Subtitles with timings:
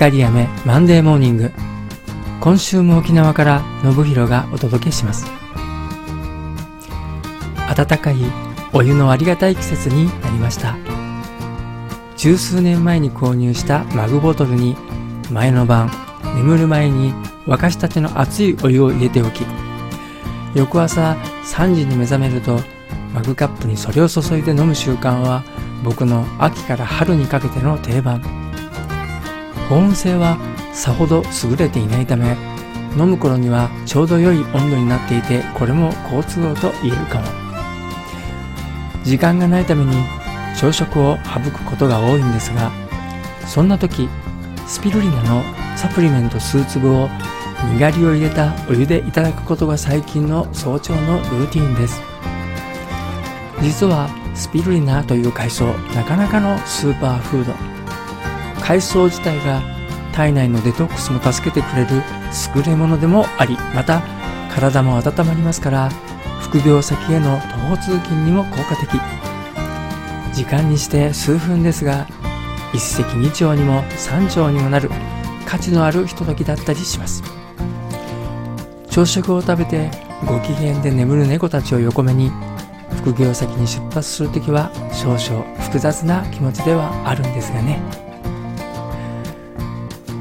[0.00, 1.52] 光やめマンデーモーニング
[2.40, 5.26] 今週も沖縄から信弘がお届けします。
[7.76, 8.16] 暖かい
[8.72, 10.78] お湯のありがたい季節になりました。
[12.16, 14.74] 十数年前に購入したマグボトルに
[15.30, 15.90] 前の晩
[16.34, 17.12] 眠る前に
[17.44, 19.44] 沸かしたての熱いお湯を入れておき
[20.54, 21.14] 翌朝
[21.44, 22.58] 3時に目覚めると
[23.12, 25.44] マグカップにそれを注いで飲む習慣は
[25.84, 28.49] 僕の秋から春にかけての定番。
[29.70, 30.36] 保温性は
[30.74, 32.36] さほど優れていないため
[32.98, 37.26] 飲む頃にはちょうど良い温度になっていてこれも好都合と言えるかも。
[39.04, 39.94] 時間がないために
[40.56, 42.70] 朝食を省くことが多いんですが
[43.46, 44.08] そんな時
[44.66, 45.42] スピルリナの
[45.76, 47.08] サプリメント数粒を
[47.72, 52.00] にがりを入れたお湯でいただくことが最近の早朝のルーティンです。
[53.62, 57.69] 実はスピルリナという海藻なかなかのスーパーフード。
[58.70, 59.60] 海藻自体が
[60.12, 62.04] 体内のデトックスも助けてくれる
[62.54, 64.00] 優れものでもありまた
[64.54, 65.88] 体も温まりますから
[66.40, 68.88] 副病先への徒歩通勤にも効果的。
[70.32, 72.06] 時間にして数分ですが
[72.72, 74.88] 一石二鳥にも三鳥にもなる。
[75.46, 77.24] 価値のあるひとときだったりします。
[78.88, 79.90] 朝食を食べて
[80.24, 82.30] ご機嫌で眠る猫たちを横目に
[82.98, 88.09] 副業先に出発するときは少々複雑な気持ちではあるんですがね。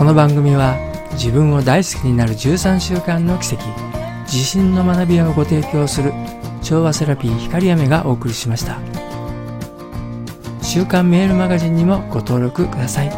[0.00, 0.78] この番組は
[1.12, 3.62] 自分を大好きになる13週間の奇跡
[4.22, 6.14] 自信の学びをご提供する
[6.62, 8.78] 調和セラピー光雨がお送りしました。
[10.62, 13.10] 週刊メールマガジンにもご登録ください。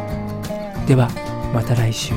[0.88, 1.08] では
[1.54, 2.14] また来週。